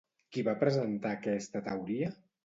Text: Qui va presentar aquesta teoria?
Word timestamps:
Qui 0.35 0.43
va 0.45 0.53
presentar 0.61 1.11
aquesta 1.17 1.61
teoria? 1.67 2.09